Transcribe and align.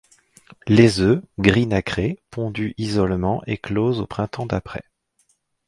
Les 0.67 0.99
œufs, 1.01 1.21
gris 1.37 1.67
nacré, 1.67 2.17
pondus 2.31 2.73
isolement 2.79 3.43
éclosent 3.45 4.01
au 4.01 4.07
printemps 4.07 4.47
d'après. 4.47 4.83